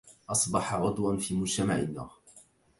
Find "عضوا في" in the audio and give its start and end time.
0.73-1.35